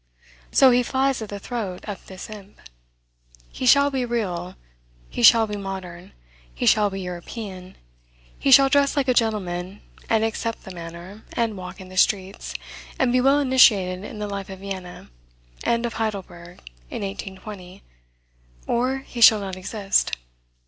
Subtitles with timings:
[0.51, 2.59] So he flies at the throat of this imp.
[3.51, 4.55] He shall be real;
[5.11, 6.13] he shall be modern;
[6.51, 7.75] he shall be European;
[8.39, 12.55] he shall dress like a gentleman, and accept the manner, and walk in the streets,
[12.97, 15.11] and be well initiated in the life of Vienna,
[15.63, 17.83] and of Heidelberg, in 1820,
[18.65, 20.17] or he shall not exist.